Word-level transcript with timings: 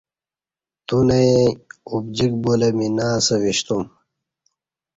تو 0.87 0.97
نہ 1.07 1.17
ئیں 1.23 1.45
ابجیک 1.91 2.33
بو 2.41 2.51
لہ 2.59 2.69
می 2.77 2.87
نہ 2.97 3.07
اسہ 3.17 3.35
وشتوم 3.41 3.83